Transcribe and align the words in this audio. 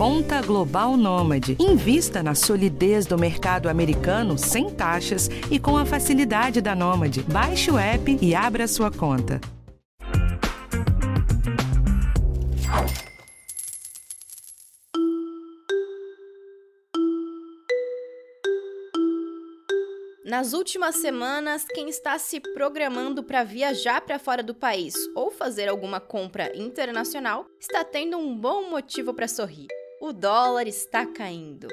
Conta 0.00 0.40
Global 0.40 0.96
Nômade. 0.96 1.58
Invista 1.60 2.22
na 2.22 2.34
solidez 2.34 3.04
do 3.04 3.18
mercado 3.18 3.68
americano 3.68 4.38
sem 4.38 4.70
taxas 4.70 5.28
e 5.50 5.58
com 5.58 5.76
a 5.76 5.84
facilidade 5.84 6.62
da 6.62 6.74
Nômade. 6.74 7.22
Baixe 7.24 7.70
o 7.70 7.78
app 7.78 8.18
e 8.18 8.34
abra 8.34 8.66
sua 8.66 8.90
conta. 8.90 9.38
Nas 20.24 20.54
últimas 20.54 20.96
semanas, 20.96 21.66
quem 21.74 21.90
está 21.90 22.18
se 22.18 22.40
programando 22.54 23.22
para 23.22 23.44
viajar 23.44 24.00
para 24.00 24.18
fora 24.18 24.42
do 24.42 24.54
país 24.54 24.94
ou 25.14 25.30
fazer 25.30 25.68
alguma 25.68 26.00
compra 26.00 26.56
internacional 26.56 27.44
está 27.60 27.84
tendo 27.84 28.16
um 28.16 28.34
bom 28.34 28.70
motivo 28.70 29.12
para 29.12 29.28
sorrir. 29.28 29.68
O 30.00 30.14
dólar 30.14 30.66
está 30.66 31.04
caindo. 31.04 31.68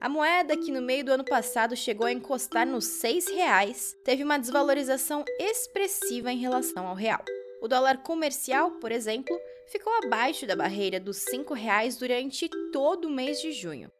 A 0.00 0.08
moeda 0.08 0.56
que 0.56 0.70
no 0.70 0.80
meio 0.80 1.04
do 1.04 1.10
ano 1.10 1.24
passado 1.24 1.74
chegou 1.74 2.06
a 2.06 2.12
encostar 2.12 2.64
nos 2.64 2.84
seis 2.84 3.26
reais 3.26 3.96
teve 4.04 4.22
uma 4.22 4.38
desvalorização 4.38 5.24
expressiva 5.40 6.30
em 6.30 6.38
relação 6.38 6.86
ao 6.86 6.94
real. 6.94 7.24
O 7.60 7.66
dólar 7.66 8.04
comercial, 8.04 8.70
por 8.72 8.92
exemplo, 8.92 9.36
ficou 9.66 9.92
abaixo 9.94 10.46
da 10.46 10.54
barreira 10.54 11.00
dos 11.00 11.16
cinco 11.16 11.54
reais 11.54 11.96
durante 11.96 12.48
todo 12.72 13.06
o 13.06 13.10
mês 13.10 13.42
de 13.42 13.50
junho. 13.50 13.90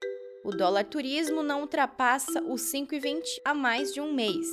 O 0.44 0.52
dólar 0.52 0.84
turismo 0.84 1.42
não 1.42 1.62
ultrapassa 1.62 2.41
os 2.44 2.72
5,20 2.72 3.20
há 3.44 3.52
mais 3.52 3.92
de 3.92 4.00
um 4.00 4.12
mês. 4.12 4.46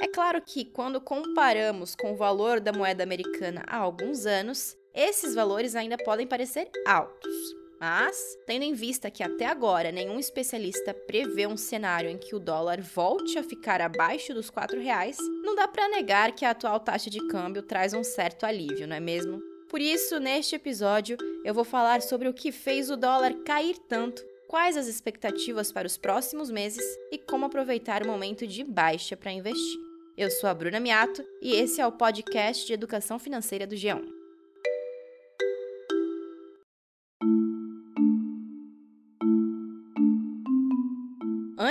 É 0.00 0.06
claro 0.06 0.40
que, 0.40 0.64
quando 0.64 1.00
comparamos 1.00 1.96
com 1.96 2.12
o 2.12 2.16
valor 2.16 2.60
da 2.60 2.72
moeda 2.72 3.02
americana 3.02 3.64
há 3.66 3.78
alguns 3.78 4.24
anos, 4.24 4.76
esses 4.94 5.34
valores 5.34 5.74
ainda 5.74 5.96
podem 5.98 6.28
parecer 6.28 6.70
altos. 6.86 7.61
Mas, 7.84 8.38
tendo 8.46 8.62
em 8.62 8.74
vista 8.74 9.10
que 9.10 9.24
até 9.24 9.44
agora 9.44 9.90
nenhum 9.90 10.20
especialista 10.20 10.94
prevê 10.94 11.48
um 11.48 11.56
cenário 11.56 12.08
em 12.08 12.16
que 12.16 12.32
o 12.32 12.38
dólar 12.38 12.80
volte 12.80 13.36
a 13.36 13.42
ficar 13.42 13.80
abaixo 13.80 14.32
dos 14.32 14.50
R$ 14.50 14.78
reais, 14.78 15.16
não 15.42 15.56
dá 15.56 15.66
para 15.66 15.88
negar 15.88 16.30
que 16.30 16.44
a 16.44 16.50
atual 16.50 16.78
taxa 16.78 17.10
de 17.10 17.18
câmbio 17.26 17.60
traz 17.60 17.92
um 17.92 18.04
certo 18.04 18.46
alívio, 18.46 18.86
não 18.86 18.94
é 18.94 19.00
mesmo? 19.00 19.40
Por 19.68 19.80
isso, 19.80 20.20
neste 20.20 20.54
episódio, 20.54 21.16
eu 21.44 21.52
vou 21.52 21.64
falar 21.64 22.02
sobre 22.02 22.28
o 22.28 22.32
que 22.32 22.52
fez 22.52 22.88
o 22.88 22.96
dólar 22.96 23.34
cair 23.44 23.76
tanto 23.88 24.22
quais 24.46 24.76
as 24.76 24.86
expectativas 24.86 25.72
para 25.72 25.88
os 25.88 25.96
próximos 25.96 26.52
meses 26.52 26.84
e 27.10 27.18
como 27.18 27.46
aproveitar 27.46 28.04
o 28.04 28.06
momento 28.06 28.46
de 28.46 28.62
baixa 28.62 29.16
para 29.16 29.32
investir. 29.32 29.80
Eu 30.16 30.30
sou 30.30 30.48
a 30.48 30.54
Bruna 30.54 30.78
Miato 30.78 31.24
e 31.40 31.56
esse 31.56 31.80
é 31.80 31.86
o 31.86 31.90
podcast 31.90 32.64
de 32.64 32.74
educação 32.74 33.18
financeira 33.18 33.66
do 33.66 33.74
G1. 33.74 34.21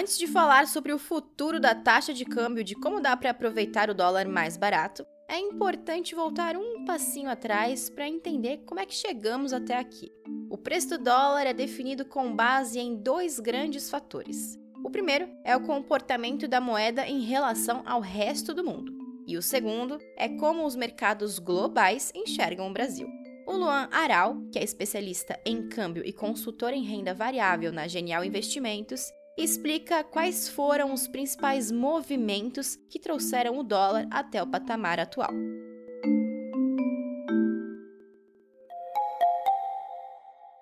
Antes 0.02 0.18
de 0.18 0.26
falar 0.26 0.68
sobre 0.68 0.92
o 0.92 0.98
futuro 0.98 1.60
da 1.60 1.76
taxa 1.76 2.12
de 2.12 2.26
câmbio, 2.26 2.64
de 2.64 2.74
como 2.74 3.00
dá 3.00 3.16
para 3.16 3.30
aproveitar 3.30 3.88
o 3.88 3.94
dólar 3.94 4.28
mais 4.28 4.58
barato, 4.58 5.06
é 5.30 5.38
importante 5.38 6.16
voltar 6.16 6.58
um 6.58 6.86
passinho 6.86 7.30
atrás 7.30 7.88
para 7.88 8.08
entender 8.08 8.64
como 8.66 8.80
é 8.80 8.86
que 8.88 8.96
chegamos 8.96 9.54
até 9.54 9.78
aqui. 9.78 10.12
O 10.50 10.58
preço 10.58 10.98
do 10.98 11.04
dólar 11.04 11.46
é 11.46 11.54
definido 11.54 12.04
com 12.04 12.36
base 12.36 12.80
em 12.80 12.96
dois 12.96 13.40
grandes 13.40 13.92
fatores. 13.92 14.58
O 14.84 14.90
primeiro 14.90 15.30
é 15.46 15.56
o 15.56 15.62
comportamento 15.62 16.48
da 16.48 16.60
moeda 16.60 17.06
em 17.06 17.22
relação 17.22 17.84
ao 17.86 18.02
resto 18.02 18.56
do 18.56 18.64
mundo, 18.64 18.92
e 19.28 19.38
o 19.38 19.42
segundo 19.42 20.00
é 20.18 20.28
como 20.28 20.66
os 20.66 20.76
mercados 20.76 21.38
globais 21.38 22.12
enxergam 22.16 22.68
o 22.68 22.74
Brasil. 22.74 23.08
O 23.46 23.54
Luan 23.54 23.88
Aral, 23.92 24.36
que 24.52 24.58
é 24.58 24.64
especialista 24.64 25.40
em 25.46 25.70
câmbio 25.70 26.02
e 26.04 26.12
consultor 26.12 26.74
em 26.74 26.84
renda 26.84 27.14
variável 27.14 27.72
na 27.72 27.88
Genial 27.88 28.26
Investimentos, 28.26 29.12
explica 29.44 30.04
quais 30.04 30.48
foram 30.50 30.94
os 30.94 31.08
principais 31.08 31.72
movimentos 31.72 32.78
que 32.90 33.00
trouxeram 33.00 33.58
o 33.58 33.64
dólar 33.64 34.08
até 34.12 34.42
o 34.42 34.48
patamar 34.48 35.00
atual. 35.00 35.34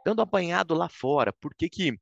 dando 0.09 0.21
apanhado 0.21 0.73
lá 0.73 0.89
fora, 0.89 1.31
por 1.31 1.53
que, 1.53 1.69
que 1.69 1.99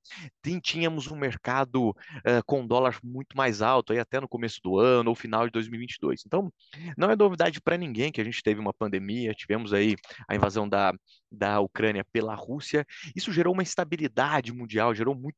tínhamos 0.62 1.12
um 1.12 1.16
mercado 1.18 1.90
uh, 1.90 2.44
com 2.46 2.66
dólar 2.66 2.98
muito 3.04 3.36
mais 3.36 3.62
alto, 3.62 3.92
aí 3.92 4.00
até 4.00 4.22
no 4.22 4.30
começo 4.30 4.62
do 4.64 4.80
ano 4.80 5.10
ou 5.10 5.16
final 5.16 5.46
de 5.46 5.52
2022. 5.52 6.24
Então, 6.26 6.52
não 6.98 7.12
é 7.12 7.16
novidade 7.18 7.60
para 7.60 7.78
ninguém 7.78 8.12
que 8.12 8.22
a 8.22 8.24
gente 8.24 8.42
teve 8.42 8.62
uma 8.62 8.74
pandemia, 8.74 9.34
tivemos 9.34 9.74
aí 9.74 9.96
a 10.28 10.36
invasão 10.36 10.70
da, 10.70 10.94
da 11.30 11.60
Ucrânia 11.60 12.06
pela 12.06 12.34
Rússia, 12.34 12.86
isso 13.14 13.32
gerou 13.34 13.54
uma 13.54 13.64
instabilidade 13.64 14.54
mundial, 14.54 14.96
gerou 14.96 15.14
muito, 15.14 15.36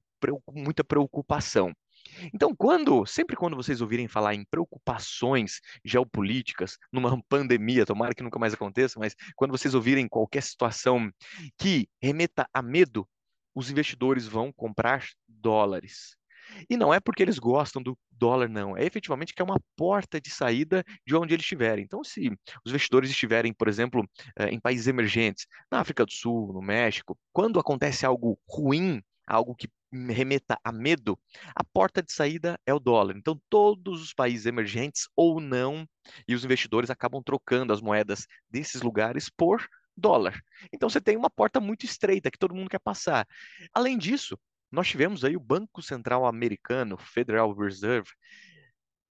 muita 0.52 0.84
preocupação. 0.84 1.74
Então, 2.34 2.56
quando, 2.56 3.06
sempre 3.06 3.36
quando 3.36 3.56
vocês 3.56 3.82
ouvirem 3.82 4.08
falar 4.08 4.34
em 4.34 4.46
preocupações 4.46 5.60
geopolíticas, 5.84 6.78
numa 6.92 7.10
pandemia, 7.30 7.86
tomara 7.86 8.14
que 8.14 8.24
nunca 8.24 8.40
mais 8.40 8.54
aconteça, 8.54 9.00
mas 9.00 9.16
quando 9.36 9.52
vocês 9.52 9.74
ouvirem 9.74 10.08
qualquer 10.08 10.44
situação 10.44 11.12
que 11.58 11.88
remeta 12.02 12.48
a 12.54 12.62
medo, 12.62 13.08
os 13.54 13.70
investidores 13.70 14.28
vão 14.28 14.52
comprar 14.52 15.06
dólares. 15.28 16.18
E 16.70 16.76
não 16.76 16.94
é 16.94 17.00
porque 17.00 17.22
eles 17.22 17.38
gostam 17.38 17.82
do 17.82 17.98
dólar, 18.10 18.50
não. 18.50 18.76
É 18.76 18.84
efetivamente 18.84 19.34
que 19.34 19.42
é 19.42 19.46
uma 19.46 19.60
porta 19.76 20.20
de 20.20 20.30
saída 20.30 20.84
de 21.06 21.16
onde 21.16 21.34
eles 21.34 21.44
estiverem. 21.44 21.84
Então, 21.84 22.04
se 22.04 22.30
os 22.66 22.72
investidores 22.72 23.10
estiverem, 23.10 23.54
por 23.54 23.68
exemplo, 23.68 24.08
eh, 24.38 24.50
em 24.50 24.60
países 24.60 24.88
emergentes, 24.88 25.46
na 25.72 25.80
África 25.80 26.06
do 26.06 26.12
Sul, 26.12 26.52
no 26.54 26.62
México, 26.62 27.18
quando 27.32 27.60
acontece 27.60 28.06
algo 28.06 28.40
ruim, 28.50 29.02
algo 29.28 29.56
que 29.56 29.70
remeta 29.92 30.60
a 30.64 30.72
medo, 30.72 31.18
a 31.56 31.64
porta 31.64 32.02
de 32.02 32.12
saída 32.12 32.60
é 32.66 32.74
o 32.74 32.80
dólar. 32.80 33.16
Então, 33.18 33.40
todos 33.50 34.02
os 34.02 34.14
países 34.14 34.46
emergentes 34.46 35.08
ou 35.16 35.40
não, 35.40 35.88
e 36.28 36.36
os 36.36 36.44
investidores 36.44 36.90
acabam 36.90 37.22
trocando 37.24 37.74
as 37.74 37.82
moedas 37.82 38.28
desses 38.50 38.82
lugares 38.82 39.30
por 39.30 39.68
dólar. 39.96 40.40
Então, 40.74 40.90
você 40.90 41.02
tem 41.02 41.18
uma 41.18 41.30
porta 41.30 41.60
muito 41.60 41.86
estreita 41.86 42.32
que 42.32 42.38
todo 42.38 42.56
mundo 42.56 42.70
quer 42.70 42.80
passar. 42.80 43.28
Além 43.74 43.98
disso, 43.98 44.38
nós 44.72 44.88
tivemos 44.88 45.24
aí 45.24 45.36
o 45.36 45.40
Banco 45.40 45.82
Central 45.82 46.26
Americano, 46.26 46.98
Federal 46.98 47.52
Reserve, 47.54 48.10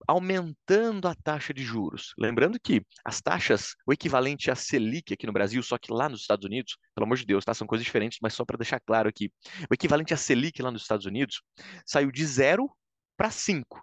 aumentando 0.06 1.08
a 1.08 1.14
taxa 1.14 1.52
de 1.52 1.62
juros. 1.62 2.12
Lembrando 2.18 2.58
que 2.60 2.82
as 3.04 3.20
taxas, 3.20 3.74
o 3.86 3.92
equivalente 3.92 4.50
a 4.50 4.54
Selic 4.54 5.12
aqui 5.12 5.26
no 5.26 5.32
Brasil, 5.32 5.62
só 5.62 5.78
que 5.78 5.92
lá 5.92 6.08
nos 6.08 6.20
Estados 6.20 6.44
Unidos, 6.44 6.76
pelo 6.94 7.04
amor 7.04 7.16
de 7.16 7.26
Deus, 7.26 7.44
tá? 7.44 7.54
São 7.54 7.66
coisas 7.66 7.84
diferentes, 7.84 8.18
mas 8.22 8.34
só 8.34 8.44
para 8.44 8.56
deixar 8.56 8.80
claro 8.80 9.08
aqui. 9.08 9.30
O 9.70 9.74
equivalente 9.74 10.14
a 10.14 10.16
Selic 10.16 10.60
lá 10.62 10.70
nos 10.70 10.82
Estados 10.82 11.06
Unidos 11.06 11.42
saiu 11.84 12.10
de 12.10 12.24
0 12.24 12.70
para 13.16 13.30
5. 13.30 13.82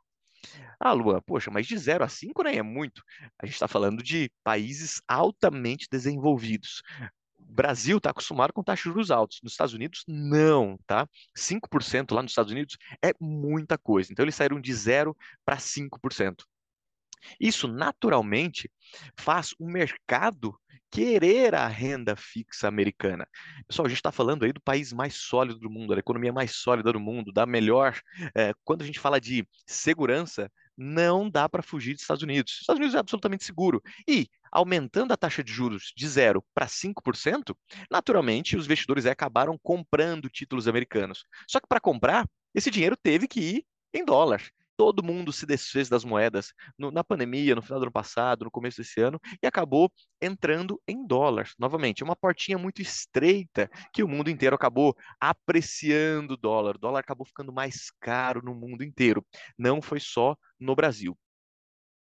Ah, 0.79 0.93
Luan, 0.93 1.21
poxa, 1.25 1.49
mas 1.51 1.65
de 1.67 1.77
0 1.77 2.03
a 2.03 2.09
5 2.09 2.43
nem 2.43 2.57
é 2.57 2.63
muito. 2.63 3.01
A 3.41 3.45
gente 3.45 3.55
está 3.55 3.67
falando 3.67 4.03
de 4.03 4.31
países 4.43 5.01
altamente 5.07 5.87
desenvolvidos. 5.89 6.81
Brasil 7.55 7.97
está 7.97 8.09
acostumado 8.09 8.51
com 8.51 8.61
taxas 8.61 8.83
de 8.83 8.89
juros 8.89 9.11
altos. 9.11 9.39
Nos 9.41 9.53
Estados 9.53 9.73
Unidos, 9.73 10.03
não, 10.07 10.77
tá? 10.85 11.07
5% 11.35 12.13
lá 12.13 12.21
nos 12.21 12.31
Estados 12.31 12.51
Unidos 12.51 12.77
é 13.01 13.13
muita 13.19 13.77
coisa. 13.77 14.11
Então, 14.11 14.23
eles 14.23 14.35
saíram 14.35 14.59
de 14.59 14.73
0 14.73 15.15
para 15.45 15.57
5%. 15.57 16.43
Isso, 17.39 17.67
naturalmente, 17.67 18.69
faz 19.17 19.53
o 19.59 19.67
mercado 19.67 20.55
querer 20.91 21.53
a 21.53 21.67
renda 21.67 22.15
fixa 22.15 22.69
americana. 22.69 23.27
Pessoal, 23.67 23.85
a 23.85 23.89
gente 23.89 23.97
está 23.97 24.13
falando 24.13 24.45
aí 24.45 24.53
do 24.53 24.61
país 24.61 24.93
mais 24.93 25.15
sólido 25.15 25.59
do 25.59 25.69
mundo, 25.69 25.93
da 25.93 25.99
economia 25.99 26.31
mais 26.31 26.55
sólida 26.55 26.93
do 26.93 26.99
mundo, 26.99 27.33
da 27.33 27.45
melhor. 27.45 27.99
É, 28.33 28.53
quando 28.63 28.81
a 28.81 28.85
gente 28.85 28.99
fala 28.99 29.19
de 29.19 29.45
segurança, 29.67 30.49
não 30.77 31.29
dá 31.29 31.49
para 31.49 31.61
fugir 31.61 31.93
dos 31.93 32.01
Estados 32.01 32.23
Unidos. 32.23 32.53
Os 32.53 32.61
Estados 32.61 32.79
Unidos 32.79 32.95
é 32.95 32.99
absolutamente 32.99 33.43
seguro. 33.43 33.81
E 34.07 34.29
aumentando 34.51 35.11
a 35.11 35.17
taxa 35.17 35.43
de 35.43 35.51
juros 35.51 35.91
de 35.97 36.07
0 36.07 36.41
para 36.53 36.65
5%, 36.65 37.53
naturalmente 37.91 38.55
os 38.55 38.65
investidores 38.65 39.05
acabaram 39.05 39.59
comprando 39.61 40.29
títulos 40.29 40.65
americanos. 40.65 41.25
Só 41.45 41.59
que 41.59 41.67
para 41.67 41.81
comprar, 41.81 42.25
esse 42.53 42.71
dinheiro 42.71 42.95
teve 42.95 43.27
que 43.27 43.41
ir 43.41 43.65
em 43.93 44.05
dólar 44.05 44.41
todo 44.77 45.03
mundo 45.03 45.31
se 45.31 45.45
desfez 45.45 45.89
das 45.89 46.03
moedas 46.03 46.53
no, 46.77 46.91
na 46.91 47.03
pandemia, 47.03 47.55
no 47.55 47.61
final 47.61 47.79
do 47.79 47.83
ano 47.83 47.91
passado, 47.91 48.45
no 48.45 48.51
começo 48.51 48.81
desse 48.81 49.01
ano, 49.01 49.19
e 49.41 49.47
acabou 49.47 49.91
entrando 50.21 50.81
em 50.87 51.05
dólar. 51.05 51.49
Novamente, 51.57 52.01
é 52.01 52.05
uma 52.05 52.15
portinha 52.15 52.57
muito 52.57 52.81
estreita 52.81 53.69
que 53.93 54.03
o 54.03 54.07
mundo 54.07 54.29
inteiro 54.29 54.55
acabou 54.55 54.95
apreciando 55.19 56.33
o 56.33 56.37
dólar. 56.37 56.75
O 56.75 56.79
dólar 56.79 56.99
acabou 56.99 57.25
ficando 57.25 57.53
mais 57.53 57.91
caro 57.99 58.41
no 58.43 58.53
mundo 58.53 58.83
inteiro. 58.83 59.25
Não 59.57 59.81
foi 59.81 59.99
só 59.99 60.35
no 60.59 60.75
Brasil. 60.75 61.17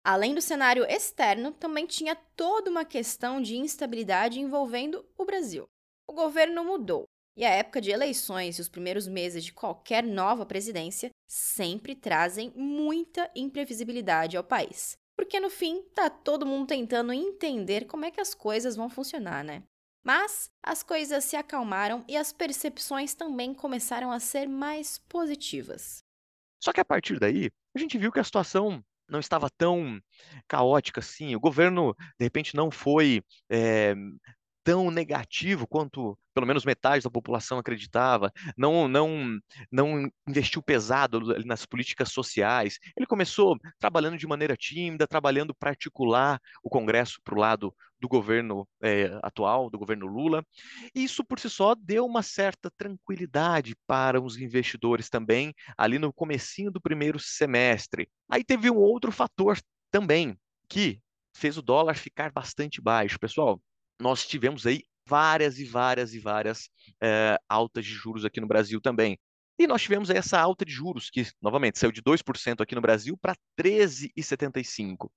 Além 0.03 0.35
do 0.35 0.41
cenário 0.41 0.85
externo, 0.85 1.53
também 1.53 1.87
tinha 1.87 2.17
toda 2.35 2.71
uma 2.71 2.87
questão 2.87 3.41
de 3.41 3.57
instabilidade 3.57 4.41
envolvendo 4.41 5.07
o 5.17 5.27
Brasil. 5.27 5.69
O 6.09 6.15
governo 6.15 6.65
mudou, 6.65 7.07
e 7.37 7.45
a 7.45 7.51
época 7.51 7.81
de 7.81 7.91
eleições 7.91 8.59
e 8.59 8.61
os 8.62 8.69
primeiros 8.69 9.07
meses 9.07 9.45
de 9.45 9.53
qualquer 9.53 10.03
nova 10.03 10.47
presidência 10.47 11.11
sempre 11.31 11.94
trazem 11.94 12.53
muita 12.56 13.31
imprevisibilidade 13.37 14.37
ao 14.37 14.43
país. 14.43 14.99
Porque 15.17 15.38
no 15.38 15.49
fim, 15.49 15.81
tá 15.94 16.11
todo 16.11 16.44
mundo 16.44 16.67
tentando 16.67 17.12
entender 17.12 17.85
como 17.85 18.05
é 18.05 18.11
que 18.11 18.21
as 18.21 18.35
coisas 18.35 18.75
vão 18.75 18.91
funcionar, 18.91 19.44
né? 19.44 19.62
Mas 20.05 20.50
as 20.61 20.82
coisas 20.82 21.23
se 21.25 21.37
acalmaram 21.37 22.05
e 22.09 22.17
as 22.17 22.32
percepções 22.32 23.15
também 23.15 23.55
começaram 23.55 24.11
a 24.11 24.19
ser 24.19 24.49
mais 24.49 24.99
positivas. 24.99 26.03
Só 26.61 26.73
que 26.73 26.81
a 26.81 26.85
partir 26.85 27.21
daí, 27.21 27.49
a 27.76 27.79
gente 27.79 27.97
viu 27.97 28.11
que 28.11 28.19
a 28.19 28.25
situação 28.25 28.83
não 29.09 29.21
estava 29.21 29.49
tão 29.49 30.00
caótica 30.49 30.99
assim. 30.99 31.37
O 31.37 31.41
governo, 31.41 31.94
de 32.19 32.25
repente, 32.25 32.56
não 32.56 32.73
foi 32.73 33.23
é, 33.49 33.94
tão 34.62 34.91
negativo 34.91 35.67
quanto 35.67 36.19
pelo 36.35 36.47
menos 36.47 36.65
metade 36.65 37.05
da 37.05 37.11
população 37.11 37.59
acreditava, 37.59 38.33
não, 38.57 38.87
não, 38.87 39.39
não 39.71 40.11
investiu 40.29 40.62
pesado 40.62 41.21
nas 41.45 41.67
políticas 41.67 42.12
sociais. 42.12 42.79
Ele 42.97 43.07
começou 43.07 43.59
trabalhando 43.79 44.17
de 44.17 44.27
maneira 44.27 44.57
tímida, 44.57 45.07
trabalhando 45.07 45.55
para 45.55 45.71
articular 45.71 46.41
o 46.62 46.71
Congresso 46.71 47.21
para 47.23 47.35
o 47.35 47.39
lado 47.39 47.75
do 48.01 48.09
governo 48.09 48.67
é, 48.83 49.19
atual, 49.23 49.69
do 49.69 49.79
governo 49.79 50.07
Lula. 50.07 50.45
E 50.95 51.05
isso 51.05 51.23
por 51.23 51.39
si 51.39 51.51
só 51.51 51.75
deu 51.75 52.07
uma 52.07 52.23
certa 52.23 52.71
tranquilidade 52.71 53.77
para 53.87 54.21
os 54.21 54.39
investidores 54.39 55.11
também, 55.11 55.55
ali 55.77 55.99
no 55.99 56.12
comecinho 56.12 56.71
do 56.71 56.81
primeiro 56.81 57.19
semestre. 57.19 58.09
Aí 58.29 58.43
teve 58.43 58.71
um 58.71 58.77
outro 58.77 59.12
fator 59.12 59.59
também, 59.91 60.39
que 60.69 61.01
fez 61.35 61.59
o 61.59 61.62
dólar 61.62 61.97
ficar 61.97 62.33
bastante 62.33 62.81
baixo. 62.81 63.19
Pessoal, 63.19 63.61
nós 64.00 64.26
tivemos 64.26 64.67
aí 64.67 64.82
várias 65.06 65.58
e 65.58 65.64
várias 65.64 66.14
e 66.14 66.19
várias 66.19 66.70
é, 67.02 67.38
altas 67.49 67.85
de 67.85 67.93
juros 67.93 68.25
aqui 68.25 68.41
no 68.41 68.47
Brasil 68.47 68.81
também. 68.81 69.19
E 69.58 69.67
nós 69.67 69.82
tivemos 69.82 70.08
essa 70.08 70.41
alta 70.41 70.64
de 70.64 70.73
juros, 70.73 71.11
que, 71.11 71.26
novamente, 71.43 71.79
saiu 71.79 71.93
de 71.93 72.00
2% 72.00 72.62
aqui 72.62 72.75
no 72.75 72.81
Brasil 72.81 73.14
para 73.19 73.37
13,75%. 73.61 75.11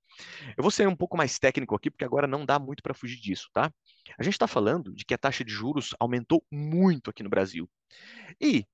Eu 0.58 0.62
vou 0.62 0.70
ser 0.70 0.86
um 0.86 0.96
pouco 0.98 1.16
mais 1.16 1.40
técnico 1.40 1.74
aqui, 1.74 1.90
porque 1.90 2.04
agora 2.04 2.28
não 2.28 2.46
dá 2.46 2.60
muito 2.60 2.84
para 2.84 2.94
fugir 2.94 3.22
disso, 3.22 3.48
tá? 3.54 3.72
A 4.20 4.22
gente 4.22 4.34
está 4.34 4.46
falando 4.46 4.94
de 4.94 5.06
que 5.06 5.14
a 5.14 5.18
taxa 5.18 5.46
de 5.46 5.52
juros 5.54 5.96
aumentou 5.98 6.46
muito 6.52 7.10
aqui 7.10 7.24
no 7.24 7.30
Brasil. 7.30 7.70
E 8.42 8.66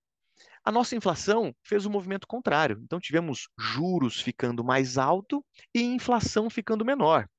a 0.65 0.71
nossa 0.71 0.95
inflação 0.95 1.53
fez 1.63 1.85
o 1.85 1.89
um 1.89 1.91
movimento 1.91 2.25
contrário. 2.25 2.81
Então, 2.83 3.00
tivemos 3.00 3.47
juros 3.56 4.19
ficando 4.19 4.63
mais 4.63 4.97
alto 4.97 5.45
e 5.71 5.83
inflação 5.83 6.50
ficando 6.50 6.83
menor. 6.83 7.29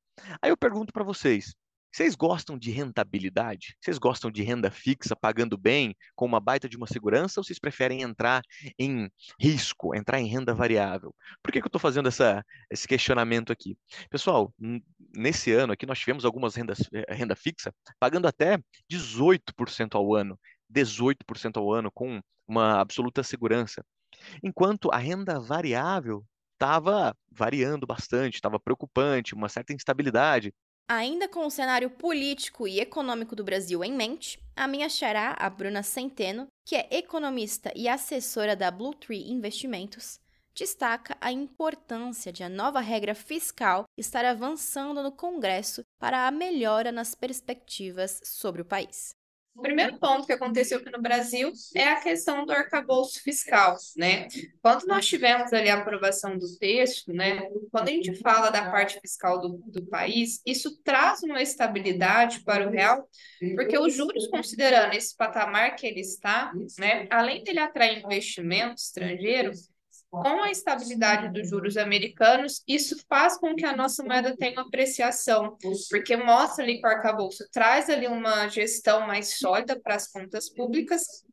Aí 0.40 0.50
eu 0.50 0.56
pergunto 0.56 0.92
para 0.92 1.02
vocês: 1.02 1.52
vocês 1.92 2.14
gostam 2.14 2.58
de 2.58 2.70
rentabilidade? 2.70 3.76
Vocês 3.80 3.98
gostam 3.98 4.30
de 4.30 4.42
renda 4.42 4.70
fixa, 4.70 5.16
pagando 5.16 5.56
bem, 5.58 5.94
com 6.14 6.24
uma 6.24 6.40
baita 6.40 6.68
de 6.68 6.76
uma 6.76 6.86
segurança, 6.86 7.40
ou 7.40 7.44
vocês 7.44 7.58
preferem 7.58 8.02
entrar 8.02 8.42
em 8.78 9.10
risco, 9.38 9.94
entrar 9.94 10.20
em 10.20 10.26
renda 10.26 10.54
variável? 10.54 11.14
Por 11.42 11.52
que, 11.52 11.60
que 11.60 11.66
eu 11.66 11.68
estou 11.68 11.80
fazendo 11.80 12.08
essa, 12.08 12.44
esse 12.70 12.86
questionamento 12.86 13.52
aqui? 13.52 13.76
Pessoal, 14.08 14.52
nesse 15.14 15.52
ano 15.52 15.72
aqui 15.72 15.86
nós 15.86 15.98
tivemos 15.98 16.24
algumas 16.24 16.54
rendas, 16.54 16.78
eh, 16.92 17.12
renda 17.12 17.34
fixa 17.34 17.74
pagando 17.98 18.26
até 18.28 18.58
18% 18.88 19.94
ao 19.94 20.14
ano, 20.14 20.38
18% 20.70 21.56
ao 21.56 21.72
ano, 21.72 21.90
com 21.92 22.20
uma 22.46 22.80
absoluta 22.80 23.22
segurança. 23.22 23.84
Enquanto 24.42 24.90
a 24.92 24.98
renda 24.98 25.40
variável 25.40 26.24
estava 26.54 27.16
variando 27.32 27.86
bastante, 27.86 28.34
estava 28.34 28.60
preocupante, 28.60 29.34
uma 29.34 29.48
certa 29.48 29.72
instabilidade. 29.72 30.52
Ainda 30.92 31.28
com 31.28 31.46
o 31.46 31.50
cenário 31.52 31.88
político 31.88 32.66
e 32.66 32.80
econômico 32.80 33.36
do 33.36 33.44
Brasil 33.44 33.84
em 33.84 33.92
mente, 33.92 34.42
a 34.56 34.66
minha 34.66 34.88
xará, 34.88 35.36
a 35.38 35.48
Bruna 35.48 35.84
Centeno, 35.84 36.48
que 36.64 36.74
é 36.74 36.88
economista 36.90 37.72
e 37.76 37.86
assessora 37.86 38.56
da 38.56 38.72
Blue 38.72 38.92
Tree 38.92 39.30
Investimentos, 39.30 40.18
destaca 40.52 41.16
a 41.20 41.30
importância 41.30 42.32
de 42.32 42.42
a 42.42 42.48
nova 42.48 42.80
regra 42.80 43.14
fiscal 43.14 43.84
estar 43.96 44.24
avançando 44.24 45.00
no 45.00 45.12
Congresso 45.12 45.84
para 45.96 46.26
a 46.26 46.30
melhora 46.32 46.90
nas 46.90 47.14
perspectivas 47.14 48.20
sobre 48.24 48.60
o 48.60 48.64
país. 48.64 49.14
O 49.54 49.62
primeiro 49.62 49.98
ponto 49.98 50.26
que 50.26 50.32
aconteceu 50.32 50.78
aqui 50.78 50.90
no 50.90 51.02
Brasil 51.02 51.52
é 51.74 51.88
a 51.88 52.00
questão 52.00 52.46
do 52.46 52.52
arcabouço 52.52 53.22
fiscal, 53.22 53.76
né? 53.96 54.26
Quando 54.62 54.86
nós 54.86 55.06
tivemos 55.06 55.52
ali 55.52 55.68
a 55.68 55.78
aprovação 55.78 56.38
do 56.38 56.56
texto, 56.58 57.12
né? 57.12 57.42
Quando 57.70 57.88
a 57.88 57.92
gente 57.92 58.14
fala 58.20 58.50
da 58.50 58.70
parte 58.70 58.98
fiscal 59.00 59.40
do, 59.40 59.58
do 59.66 59.84
país, 59.86 60.40
isso 60.46 60.80
traz 60.82 61.22
uma 61.22 61.42
estabilidade 61.42 62.40
para 62.40 62.66
o 62.66 62.70
real, 62.70 63.06
porque 63.54 63.78
os 63.78 63.92
juros, 63.92 64.28
considerando 64.28 64.94
esse 64.94 65.14
patamar 65.16 65.74
que 65.76 65.86
ele 65.86 66.00
está, 66.00 66.52
né? 66.78 67.06
Além 67.10 67.44
dele 67.44 67.58
atrair 67.58 68.02
investimento 68.02 68.80
estrangeiro, 68.80 69.52
com 70.10 70.42
a 70.42 70.50
estabilidade 70.50 71.32
dos 71.32 71.48
juros 71.48 71.76
americanos, 71.76 72.62
isso 72.66 73.00
faz 73.08 73.38
com 73.38 73.54
que 73.54 73.64
a 73.64 73.76
nossa 73.76 74.02
moeda 74.02 74.36
tenha 74.36 74.52
uma 74.52 74.66
apreciação, 74.66 75.56
porque 75.88 76.16
mostra 76.16 76.64
ali 76.64 76.80
que 76.80 76.86
o 76.86 76.90
arcabouço 76.90 77.44
traz 77.52 77.88
ali 77.88 78.08
uma 78.08 78.48
gestão 78.48 79.06
mais 79.06 79.38
sólida 79.38 79.78
para 79.78 79.94
as 79.94 80.08
contas 80.08 80.50
públicas, 80.50 81.24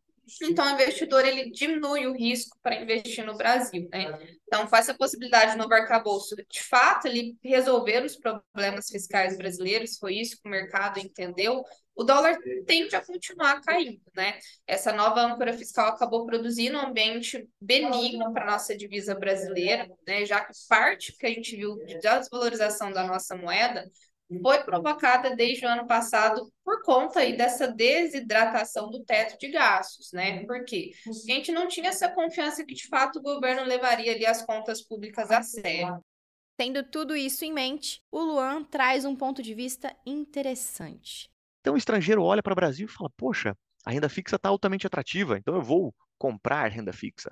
então 0.44 0.65
o 0.65 0.69
investidor 0.71 1.25
ele 1.25 1.51
diminui 1.51 2.07
o 2.07 2.13
risco 2.13 2.57
para 2.62 2.81
investir 2.81 3.25
no 3.25 3.38
Brasil, 3.38 3.88
né? 3.91 4.06
Então, 4.45 4.65
com 4.68 4.75
essa 4.75 4.94
possibilidade 4.94 5.57
no 5.57 5.71
arcabouço, 5.71 6.35
de 6.35 6.63
fato, 6.63 7.07
ele 7.07 7.38
resolver 7.44 8.03
os 8.03 8.15
problemas 8.15 8.88
fiscais 8.89 9.38
brasileiros, 9.38 9.97
foi 9.97 10.15
isso 10.15 10.38
que 10.41 10.47
o 10.47 10.51
mercado 10.51 11.00
entendeu, 11.00 11.63
o 11.97 12.03
dólar 12.03 12.38
tende 12.68 12.95
a 12.95 13.03
continuar 13.03 13.59
caindo, 13.62 14.00
né? 14.15 14.38
Essa 14.68 14.94
nova 14.94 15.19
âncora 15.21 15.51
fiscal 15.51 15.88
acabou 15.88 16.27
produzindo 16.27 16.77
um 16.77 16.88
ambiente 16.88 17.50
benigno 17.59 18.31
para 18.31 18.44
a 18.44 18.51
nossa 18.51 18.77
divisa 18.77 19.15
brasileira, 19.15 19.89
né? 20.07 20.23
Já 20.23 20.41
que 20.41 20.53
parte 20.69 21.18
que 21.18 21.25
a 21.25 21.30
gente 21.30 21.56
viu 21.56 21.75
de 21.85 21.97
desvalorização 22.00 22.91
da 22.91 23.03
nossa 23.03 23.35
moeda 23.35 23.89
foi 24.41 24.63
provocada 24.63 25.35
desde 25.35 25.65
o 25.65 25.69
ano 25.69 25.88
passado 25.88 26.51
por 26.63 26.83
conta 26.83 27.21
aí 27.21 27.38
dessa 27.38 27.68
desidratação 27.68 28.89
do 28.89 29.03
teto 29.03 29.38
de 29.39 29.50
gastos, 29.50 30.12
né? 30.12 30.45
Por 30.45 30.65
quê? 30.65 30.91
A 31.07 31.31
gente 31.31 31.51
não 31.51 31.68
tinha 31.68 31.89
essa 31.89 32.09
confiança 32.09 32.65
que 32.65 32.74
de 32.74 32.88
fato 32.88 33.19
o 33.19 33.21
governo 33.21 33.63
levaria 33.63 34.13
ali 34.13 34.25
as 34.25 34.45
contas 34.45 34.81
públicas 34.81 35.31
a 35.31 35.41
sério. 35.41 36.03
Tendo 36.57 36.83
tudo 36.83 37.15
isso 37.15 37.45
em 37.45 37.53
mente, 37.53 38.01
o 38.12 38.19
Luan 38.19 38.63
traz 38.63 39.06
um 39.06 39.15
ponto 39.15 39.41
de 39.41 39.53
vista 39.53 39.95
interessante. 40.06 41.30
Então 41.62 41.75
o 41.75 41.77
estrangeiro 41.77 42.23
olha 42.23 42.44
para 42.44 42.53
o 42.53 42.56
Brasil 42.56 42.88
e 42.88 42.91
fala: 42.91 43.09
Poxa, 43.15 43.56
a 43.85 43.91
renda 43.91 44.09
fixa 44.09 44.35
está 44.35 44.50
altamente 44.50 44.88
atrativa, 44.88 45.38
então 45.38 45.56
eu 45.56 45.62
vou 45.62 45.94
comprar 46.18 46.68
renda 46.69 46.91
fixa. 46.91 47.31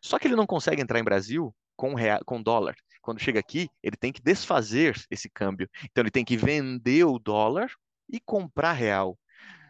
Só 0.00 0.18
que 0.18 0.26
ele 0.26 0.36
não 0.36 0.46
consegue 0.46 0.82
entrar 0.82 0.98
em 0.98 1.04
Brasil 1.04 1.54
com, 1.76 1.94
real, 1.94 2.20
com 2.24 2.42
dólar. 2.42 2.74
Quando 3.02 3.20
chega 3.20 3.40
aqui, 3.40 3.68
ele 3.82 3.96
tem 3.96 4.12
que 4.12 4.22
desfazer 4.22 4.96
esse 5.10 5.28
câmbio. 5.28 5.68
Então 5.84 6.02
ele 6.02 6.10
tem 6.10 6.24
que 6.24 6.36
vender 6.36 7.04
o 7.04 7.18
dólar 7.18 7.70
e 8.08 8.20
comprar 8.20 8.72
real. 8.72 9.18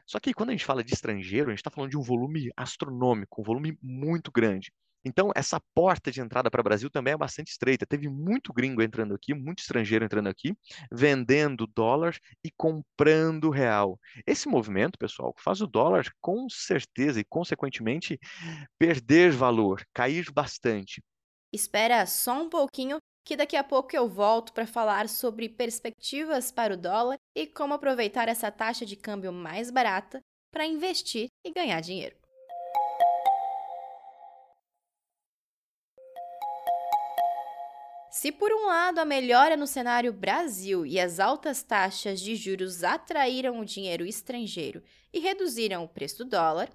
Só 0.07 0.21
que 0.21 0.35
quando 0.35 0.51
a 0.51 0.53
gente 0.53 0.65
fala 0.65 0.85
de 0.85 0.93
estrangeiro, 0.93 1.49
a 1.49 1.53
gente 1.53 1.61
está 1.61 1.71
falando 1.71 1.91
de 1.91 1.97
um 1.97 2.03
volume 2.03 2.51
astronômico, 2.57 3.41
um 3.41 3.45
volume 3.45 3.79
muito 3.81 4.31
grande. 4.31 4.73
Então, 5.05 5.33
essa 5.35 5.61
porta 5.75 6.13
de 6.13 6.21
entrada 6.21 6.51
para 6.51 6.61
o 6.61 6.65
Brasil 6.65 6.89
também 6.89 7.13
é 7.13 7.17
bastante 7.17 7.51
estreita. 7.51 7.85
Teve 7.85 8.09
muito 8.09 8.53
gringo 8.53 8.83
entrando 8.83 9.15
aqui, 9.15 9.35
muito 9.35 9.59
estrangeiro 9.59 10.05
entrando 10.05 10.29
aqui, 10.29 10.57
vendendo 10.93 11.67
dólar 11.67 12.17
e 12.45 12.51
comprando 12.57 13.51
real. 13.51 13.99
Esse 14.25 14.49
movimento, 14.49 14.97
pessoal, 14.99 15.35
faz 15.39 15.61
o 15.61 15.67
dólar 15.67 16.07
com 16.21 16.47
certeza 16.49 17.19
e, 17.19 17.25
consequentemente, 17.25 18.19
perder 18.79 19.33
valor, 19.33 19.85
cair 19.93 20.31
bastante. 20.33 21.03
Espera 21.53 22.07
só 22.07 22.41
um 22.41 22.49
pouquinho 22.49 22.99
que 23.25 23.37
daqui 23.37 23.57
a 23.57 23.65
pouco 23.65 23.95
eu 23.95 24.09
volto 24.09 24.53
para 24.53 24.67
falar 24.67 25.09
sobre 25.09 25.49
perspectivas 25.49 26.51
para 26.51 26.75
o 26.75 26.77
dólar 26.77 27.19
e 27.35 27.47
como 27.47 27.75
aproveitar 27.75 28.29
essa 28.29 28.51
taxa 28.51 28.85
de 28.85 28.97
câmbio 28.97 29.33
mais 29.33 29.71
barata 29.71 30.21
para 30.51 30.67
investir 30.67 31.29
e 31.45 31.53
ganhar 31.53 31.81
dinheiro. 31.81 32.17
Se 38.11 38.31
por 38.31 38.53
um 38.53 38.67
lado 38.67 38.99
a 38.99 39.07
melhora 39.07 39.57
no 39.57 39.67
cenário 39.67 40.13
Brasil 40.13 40.85
e 40.85 41.01
as 41.01 41.19
altas 41.19 41.63
taxas 41.63 42.21
de 42.21 42.37
juros 42.37 42.85
atraíram 42.85 43.59
o 43.59 43.65
dinheiro 43.65 44.05
estrangeiro 44.05 44.83
e 45.13 45.19
reduziram 45.19 45.83
o 45.83 45.89
preço 45.89 46.19
do 46.19 46.31
dólar, 46.31 46.69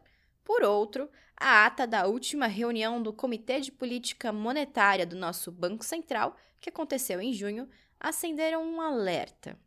por 0.48 0.64
outro, 0.64 1.10
a 1.36 1.66
ata 1.66 1.86
da 1.86 2.08
última 2.08 2.48
reunião 2.48 3.04
do 3.04 3.12
Comitê 3.12 3.60
de 3.60 3.70
Política 3.70 4.32
Monetária 4.32 5.06
do 5.06 5.14
nosso 5.14 5.52
Banco 5.52 5.84
Central, 5.84 6.38
que 6.62 6.70
aconteceu 6.70 7.20
em 7.20 7.34
junho, 7.34 7.68
acenderam 8.00 8.64
um 8.64 8.80
alerta. 8.80 9.60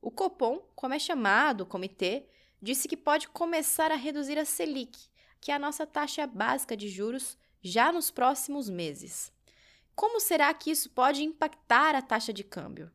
O 0.00 0.08
Copom, 0.08 0.60
como 0.76 0.94
é 0.94 1.00
chamado 1.00 1.62
o 1.62 1.66
comitê, 1.66 2.26
disse 2.62 2.86
que 2.86 2.96
pode 2.96 3.26
começar 3.26 3.90
a 3.90 3.96
reduzir 3.96 4.38
a 4.38 4.44
Selic, 4.44 4.96
que 5.40 5.50
é 5.50 5.54
a 5.56 5.58
nossa 5.58 5.84
taxa 5.84 6.28
básica 6.28 6.76
de 6.76 6.88
juros, 6.88 7.36
já 7.60 7.90
nos 7.90 8.08
próximos 8.08 8.70
meses. 8.70 9.32
Como 9.96 10.20
será 10.20 10.54
que 10.54 10.70
isso 10.70 10.90
pode 10.90 11.24
impactar 11.24 11.96
a 11.96 12.02
taxa 12.02 12.32
de 12.32 12.44
câmbio? 12.44 12.88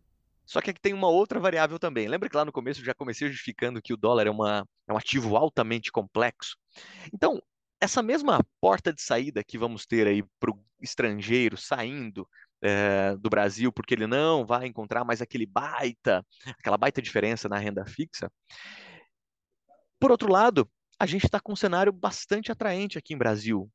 Só 0.45 0.61
que 0.61 0.69
aqui 0.69 0.79
tem 0.79 0.93
uma 0.93 1.07
outra 1.07 1.39
variável 1.39 1.79
também. 1.79 2.07
Lembra 2.07 2.29
que 2.29 2.37
lá 2.37 2.45
no 2.45 2.51
começo 2.51 2.81
eu 2.81 2.85
já 2.85 2.93
comecei 2.93 3.27
justificando 3.29 3.81
que 3.81 3.93
o 3.93 3.97
dólar 3.97 4.27
é, 4.27 4.29
uma, 4.29 4.67
é 4.87 4.93
um 4.93 4.97
ativo 4.97 5.35
altamente 5.35 5.91
complexo? 5.91 6.55
Então, 7.13 7.41
essa 7.79 8.01
mesma 8.01 8.39
porta 8.61 8.93
de 8.93 9.01
saída 9.01 9.43
que 9.43 9.57
vamos 9.57 9.85
ter 9.85 10.07
aí 10.07 10.23
para 10.39 10.51
o 10.51 10.63
estrangeiro 10.81 11.57
saindo 11.57 12.27
é, 12.61 13.15
do 13.17 13.29
Brasil, 13.29 13.71
porque 13.71 13.93
ele 13.93 14.07
não 14.07 14.45
vai 14.45 14.65
encontrar 14.65 15.03
mais 15.03 15.21
aquele 15.21 15.45
baita, 15.45 16.25
aquela 16.59 16.77
baita 16.77 17.01
diferença 17.01 17.49
na 17.49 17.57
renda 17.57 17.85
fixa, 17.85 18.31
Por 19.99 20.11
outro 20.11 20.31
lado, 20.31 20.69
a 20.99 21.05
gente 21.05 21.25
está 21.25 21.39
com 21.39 21.53
um 21.53 21.55
cenário 21.55 21.91
bastante 21.91 22.51
atraente 22.51 22.97
aqui 22.97 23.13
em 23.13 23.17
Brasil. 23.17 23.69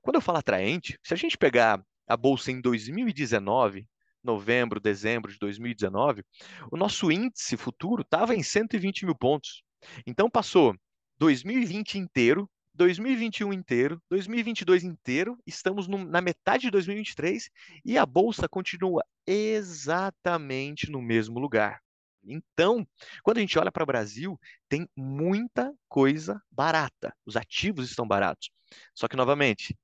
Quando 0.00 0.16
eu 0.16 0.20
falo 0.20 0.38
atraente, 0.38 0.98
se 1.02 1.14
a 1.14 1.16
gente 1.16 1.38
pegar 1.38 1.82
a 2.06 2.16
bolsa 2.16 2.50
em 2.50 2.60
2019, 2.60 3.86
novembro, 4.22 4.80
dezembro 4.80 5.32
de 5.32 5.38
2019, 5.38 6.22
o 6.70 6.76
nosso 6.76 7.10
índice 7.10 7.56
futuro 7.56 8.02
estava 8.02 8.34
em 8.34 8.42
120 8.42 9.04
mil 9.04 9.14
pontos. 9.14 9.62
Então 10.06 10.30
passou 10.30 10.74
2020 11.18 11.98
inteiro, 11.98 12.48
2021 12.74 13.52
inteiro, 13.52 14.02
2022 14.10 14.84
inteiro, 14.84 15.38
estamos 15.46 15.86
no, 15.86 16.04
na 16.04 16.20
metade 16.20 16.62
de 16.62 16.70
2023 16.70 17.50
e 17.84 17.98
a 17.98 18.06
bolsa 18.06 18.48
continua 18.48 19.04
exatamente 19.26 20.90
no 20.90 21.02
mesmo 21.02 21.38
lugar. 21.38 21.80
Então, 22.24 22.86
quando 23.22 23.38
a 23.38 23.40
gente 23.40 23.58
olha 23.58 23.72
para 23.72 23.82
o 23.82 23.86
Brasil, 23.86 24.38
tem 24.68 24.88
muita 24.96 25.72
coisa 25.88 26.40
barata. 26.50 27.14
Os 27.26 27.36
ativos 27.36 27.90
estão 27.90 28.06
baratos. 28.06 28.50
Só 28.94 29.08
que, 29.08 29.16
novamente, 29.16 29.76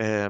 é, 0.00 0.28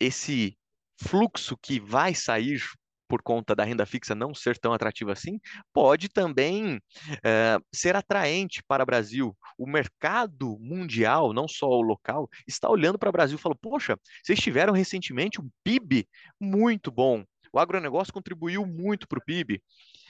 esse 0.00 0.58
fluxo 0.98 1.56
que 1.56 1.78
vai 1.78 2.14
sair 2.14 2.60
por 3.08 3.22
conta 3.22 3.54
da 3.54 3.64
renda 3.64 3.86
fixa 3.86 4.14
não 4.14 4.34
ser 4.34 4.58
tão 4.58 4.72
atrativa 4.72 5.12
assim, 5.12 5.38
pode 5.72 6.08
também 6.08 6.80
é, 7.24 7.58
ser 7.72 7.96
atraente 7.96 8.62
para 8.66 8.82
o 8.82 8.86
Brasil. 8.86 9.36
O 9.58 9.66
mercado 9.66 10.58
mundial, 10.60 11.32
não 11.32 11.48
só 11.48 11.68
o 11.68 11.82
local, 11.82 12.28
está 12.46 12.68
olhando 12.68 12.98
para 12.98 13.08
o 13.08 13.12
Brasil 13.12 13.36
e 13.36 13.40
falou: 13.40 13.58
poxa, 13.60 13.98
vocês 14.22 14.38
tiveram 14.38 14.72
recentemente 14.72 15.40
um 15.40 15.48
PIB 15.64 16.08
muito 16.40 16.90
bom. 16.90 17.24
O 17.52 17.58
agronegócio 17.58 18.12
contribuiu 18.12 18.66
muito 18.66 19.08
para 19.08 19.18
o 19.18 19.24
PIB. 19.24 19.62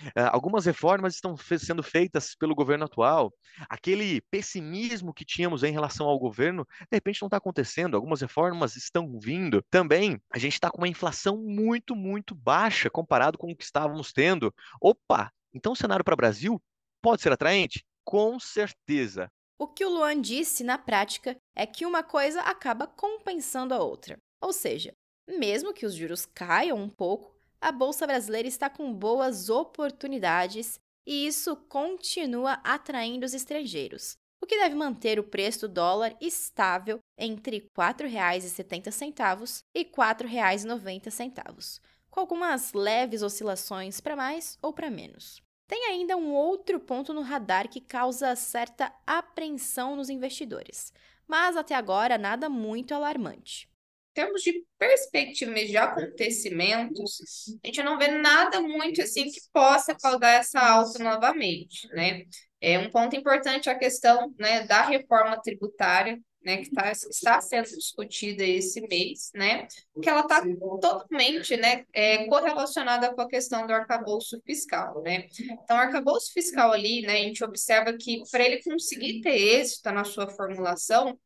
Uh, 0.09 0.31
algumas 0.31 0.67
reformas 0.67 1.15
estão 1.15 1.37
sendo 1.37 1.83
feitas 1.83 2.35
pelo 2.35 2.55
governo 2.55 2.85
atual. 2.85 3.33
Aquele 3.69 4.21
pessimismo 4.31 5.15
que 5.15 5.25
tínhamos 5.25 5.63
em 5.63 5.73
relação 5.73 6.07
ao 6.07 6.19
governo, 6.19 6.65
de 6.65 6.97
repente 6.97 7.23
não 7.23 7.27
está 7.27 7.37
acontecendo. 7.39 7.97
Algumas 7.97 8.21
reformas 8.21 8.77
estão 8.77 9.19
vindo. 9.19 9.63
Também 9.71 10.21
a 10.33 10.39
gente 10.39 10.55
está 10.55 10.71
com 10.71 10.79
uma 10.79 10.89
inflação 10.89 11.37
muito, 11.39 11.95
muito 11.95 12.35
baixa 12.35 12.91
comparado 12.91 13.39
com 13.39 13.51
o 13.51 13.57
que 13.57 13.65
estávamos 13.65 14.13
tendo. 14.13 14.55
Opa! 14.81 15.31
Então 15.55 15.73
o 15.73 15.77
cenário 15.77 16.05
para 16.05 16.15
o 16.15 16.17
Brasil 16.17 16.63
pode 17.03 17.23
ser 17.23 17.33
atraente? 17.33 17.85
Com 18.05 18.39
certeza. 18.39 19.31
O 19.59 19.67
que 19.67 19.85
o 19.85 19.89
Luan 19.89 20.21
disse 20.21 20.63
na 20.63 20.77
prática 20.77 21.37
é 21.55 21.67
que 21.67 21.87
uma 21.87 22.03
coisa 22.03 22.43
acaba 22.43 22.87
compensando 22.87 23.73
a 23.73 23.79
outra. 23.79 24.19
Ou 24.41 24.53
seja, 24.53 24.93
mesmo 25.27 25.73
que 25.73 25.87
os 25.87 25.95
juros 25.95 26.27
caiam 26.27 26.79
um 26.79 26.89
pouco, 26.89 27.36
a 27.67 27.73
bolsa 27.73 28.07
brasileira 28.07 28.47
está 28.47 28.71
com 28.71 28.95
boas 28.95 29.51
oportunidades 29.51 30.79
e 31.05 31.27
isso 31.27 31.57
continua 31.69 32.61
atraindo 32.63 33.27
os 33.27 33.35
estrangeiros, 33.35 34.17
o 34.41 34.47
que 34.47 34.57
deve 34.57 34.77
manter 34.77 35.19
o 35.19 35.25
preço 35.25 35.67
do 35.67 35.75
dólar 35.75 36.17
estável 36.21 37.01
entre 37.19 37.57
R$ 37.57 37.71
4,70 37.77 39.65
e 39.75 39.81
R$ 39.81 39.85
4,90, 39.87 41.81
com 42.09 42.21
algumas 42.21 42.73
leves 42.73 43.21
oscilações 43.21 44.01
para 44.01 44.15
mais 44.15 44.57
ou 44.63 44.73
para 44.73 44.89
menos. 44.89 45.43
Tem 45.67 45.87
ainda 45.87 46.17
um 46.17 46.35
outro 46.35 46.79
ponto 46.79 47.13
no 47.13 47.23
radar 47.23 47.69
que 47.69 47.81
causa 47.81 48.37
certa 48.37 48.95
apreensão 49.05 49.97
nos 49.97 50.09
investidores, 50.09 50.93
mas 51.27 51.57
até 51.57 51.75
agora 51.75 52.17
nada 52.17 52.49
muito 52.49 52.95
alarmante 52.95 53.69
termos 54.17 54.41
de 54.41 54.65
perspectiva 54.79 55.55
de 55.55 55.77
acontecimentos, 55.77 57.21
a 57.63 57.67
gente 57.67 57.83
não 57.83 57.99
vê 57.99 58.09
nada 58.09 58.63
muito 58.63 59.03
assim 59.03 59.25
que 59.31 59.39
possa 59.53 59.95
causar 59.95 60.31
essa 60.31 60.59
alta 60.59 60.99
novamente, 61.05 61.87
né? 61.89 62.23
É 62.59 62.79
um 62.79 62.91
ponto 62.91 63.15
importante 63.15 63.69
a 63.69 63.79
questão 63.79 64.35
né, 64.39 64.67
da 64.67 64.81
reforma 64.81 65.39
tributária, 65.43 66.19
né, 66.47 66.59
que 66.59 66.71
tá, 66.71 66.93
está 66.93 67.41
sendo 67.41 67.67
discutida 67.67 68.45
esse 68.45 68.81
mês, 68.83 69.33
né, 69.35 69.67
que 70.01 70.09
ela 70.09 70.21
está 70.21 70.41
totalmente, 70.81 71.57
né, 71.57 71.85
é, 71.93 72.25
correlacionada 72.27 73.13
com 73.13 73.21
a 73.21 73.29
questão 73.29 73.67
do 73.67 73.73
arcabouço 73.73 74.41
fiscal, 74.47 75.03
né. 75.03 75.27
Então, 75.41 75.77
o 75.77 75.81
arcabouço 75.81 76.33
fiscal 76.33 76.71
ali, 76.71 77.03
né, 77.03 77.15
a 77.15 77.25
gente 77.25 77.43
observa 77.43 77.93
que 77.95 78.23
para 78.31 78.45
ele 78.45 78.63
conseguir 78.63 79.23
ter 79.23 79.37
êxito 79.37 79.91
na 79.91 80.05
sua 80.05 80.29
formulação, 80.29 81.19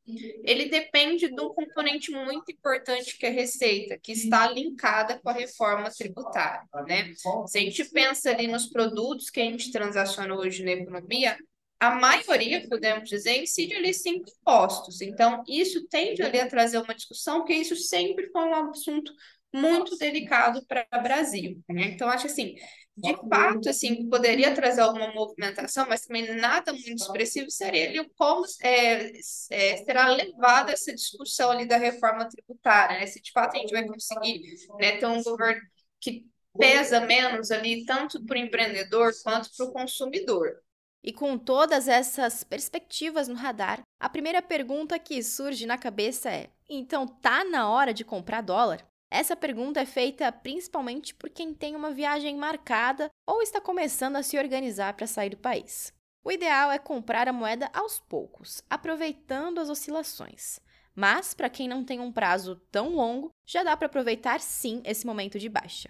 ele 0.42 0.70
depende 0.70 1.28
de 1.28 1.40
um 1.40 1.52
componente 1.52 2.10
muito 2.10 2.50
importante 2.50 3.18
que 3.18 3.26
é 3.26 3.28
a 3.28 3.32
receita, 3.32 3.98
que 3.98 4.12
está 4.12 4.50
linkada 4.50 5.20
com 5.22 5.28
a 5.28 5.34
reforma 5.34 5.90
tributária, 5.90 6.66
né. 6.86 7.12
Se 7.46 7.58
a 7.58 7.60
gente 7.60 7.84
pensa 7.90 8.30
ali 8.30 8.46
nos 8.46 8.70
produtos 8.70 9.28
que 9.28 9.40
a 9.40 9.44
gente 9.44 9.70
transaciona 9.70 10.34
hoje 10.34 10.64
na 10.64 10.72
economia, 10.72 11.36
a 11.80 11.92
maioria, 11.92 12.68
podemos 12.68 13.08
dizer, 13.08 13.42
incide 13.42 13.75
ali 13.75 13.94
cinco 13.94 14.30
impostos. 14.30 15.00
Então, 15.00 15.42
isso 15.49 15.88
tende 15.88 16.22
ali 16.22 16.38
a 16.38 16.46
trazer 16.46 16.78
uma 16.78 16.94
discussão, 16.94 17.38
porque 17.38 17.54
isso 17.54 17.75
sempre 17.75 18.28
foi 18.30 18.42
um 18.42 18.70
assunto 18.70 19.12
muito 19.52 19.96
delicado 19.96 20.64
para 20.66 20.87
o 20.94 21.02
Brasil. 21.02 21.58
Né? 21.68 21.84
Então, 21.87 22.08
acho 22.08 22.26
assim, 22.26 22.54
de 22.96 23.16
fato, 23.28 23.68
assim, 23.68 24.08
poderia 24.10 24.54
trazer 24.54 24.82
alguma 24.82 25.12
movimentação, 25.12 25.87
mas 25.88 26.02
também 26.02 26.34
nada 26.37 26.72
muito 26.72 27.02
expressivo 27.02 27.50
seria 27.50 27.88
ali 27.88 28.10
como 28.14 28.44
é, 28.62 29.10
é, 29.50 29.76
será 29.78 30.08
levada 30.08 30.72
essa 30.72 30.94
discussão 30.94 31.50
ali 31.50 31.66
da 31.66 31.78
reforma 31.78 32.28
tributária, 32.28 33.00
né? 33.00 33.06
Se 33.06 33.22
de 33.22 33.32
fato 33.32 33.56
a 33.56 33.58
gente 33.58 33.72
vai 33.72 33.87
conseguir 33.87 34.42
né, 34.78 34.99
ter 34.99 35.06
um 35.06 35.22
governo 35.22 35.62
que 35.99 36.26
pesa 36.58 37.00
menos 37.00 37.50
ali, 37.50 37.87
tanto 37.87 38.22
para 38.26 38.37
o 38.37 38.40
empreendedor 38.40 39.12
quanto 39.22 39.49
para 39.56 39.66
o 39.66 39.72
consumidor. 39.72 40.60
E 41.02 41.12
com 41.12 41.38
todas 41.38 41.88
essas 41.88 42.45
perspectivas 42.45 43.26
no 43.26 43.35
radar, 43.35 43.80
a 43.99 44.09
primeira 44.09 44.42
pergunta 44.42 44.99
que 44.99 45.23
surge 45.23 45.64
na 45.64 45.78
cabeça 45.78 46.30
é: 46.30 46.50
então 46.69 47.07
tá 47.07 47.42
na 47.45 47.71
hora 47.71 47.95
de 47.95 48.04
comprar 48.04 48.42
dólar? 48.42 48.87
Essa 49.11 49.35
pergunta 49.35 49.80
é 49.80 49.87
feita 49.87 50.30
principalmente 50.30 51.14
por 51.14 51.30
quem 51.30 51.52
tem 51.52 51.75
uma 51.75 51.90
viagem 51.90 52.37
marcada 52.37 53.11
ou 53.26 53.42
está 53.42 53.61
começando 53.61 54.16
a 54.16 54.23
se 54.23 54.38
organizar 54.38 54.95
para 54.95 55.07
sair 55.07 55.30
do 55.30 55.37
país. 55.37 55.92
O 56.23 56.30
ideal 56.30 56.71
é 56.71 56.78
comprar 56.78 57.26
a 57.26 57.33
moeda 57.33 57.69
aos 57.73 57.99
poucos, 57.99 58.62
aproveitando 58.69 59.59
as 59.59 59.71
oscilações. 59.71 60.61
Mas, 60.95 61.33
para 61.33 61.49
quem 61.49 61.66
não 61.66 61.83
tem 61.83 61.99
um 61.99 62.12
prazo 62.12 62.57
tão 62.71 62.90
longo, 62.90 63.30
já 63.47 63.62
dá 63.62 63.76
para 63.76 63.87
aproveitar 63.87 64.38
sim 64.38 64.83
esse 64.85 65.07
momento 65.07 65.38
de 65.38 65.49
baixa 65.49 65.88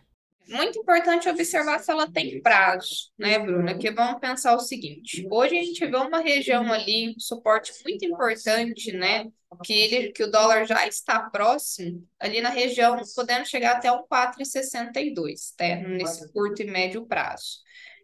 muito 0.51 0.79
importante 0.79 1.29
observar 1.29 1.79
se 1.79 1.91
ela 1.91 2.11
tem 2.11 2.41
prazo, 2.43 3.11
né, 3.19 3.39
Bruna? 3.39 3.79
Que 3.79 3.91
vamos 3.91 4.21
pensar 4.21 4.55
o 4.55 4.61
seguinte: 4.61 5.27
hoje 5.31 5.59
a 5.59 5.63
gente 5.63 5.87
vê 5.87 5.97
uma 5.97 6.21
região 6.21 6.73
ali, 6.73 7.15
um 7.17 7.21
suporte 7.21 7.73
muito 7.85 8.05
importante, 8.05 8.93
né? 8.93 9.27
Que, 9.65 9.73
ele, 9.73 10.13
que 10.13 10.23
o 10.23 10.31
dólar 10.31 10.65
já 10.65 10.87
está 10.87 11.21
próximo, 11.29 12.07
ali 12.21 12.41
na 12.41 12.51
região, 12.51 12.97
podendo 13.17 13.45
chegar 13.47 13.77
até 13.77 13.91
um 13.91 14.05
4,62, 14.07 15.55
tá? 15.57 15.77
Nesse 15.89 16.33
curto 16.33 16.63
e 16.63 16.67
médio 16.71 17.05
prazo. 17.07 17.61